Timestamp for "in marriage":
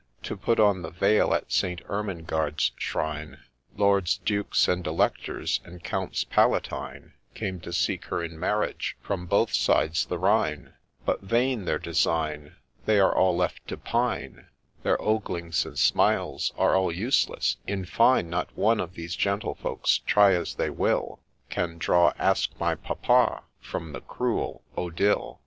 8.23-8.97